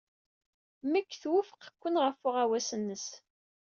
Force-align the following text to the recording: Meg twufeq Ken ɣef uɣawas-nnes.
Meg 0.91 1.07
twufeq 1.21 1.63
Ken 1.81 1.95
ɣef 2.03 2.17
uɣawas-nnes. 2.27 3.07